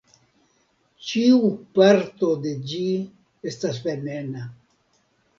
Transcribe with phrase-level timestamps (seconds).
[1.09, 1.49] Ĉiu
[1.79, 2.79] parto de ĝi
[3.51, 4.47] estas venena.